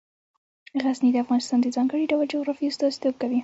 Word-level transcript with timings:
غزني 0.83 1.09
د 1.13 1.17
افغانستان 1.23 1.59
د 1.61 1.67
ځانګړي 1.75 2.05
ډول 2.11 2.25
جغرافیه 2.33 2.69
استازیتوب 2.71 3.15
کوي. 3.21 3.39